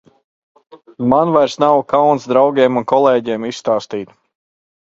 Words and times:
Man 1.11 1.33
vairs 1.35 1.57
nav 1.65 1.83
kauns 1.93 2.25
draugiem 2.33 2.81
un 2.83 2.89
kolēģiem 2.93 3.47
izstāstīt. 3.53 4.19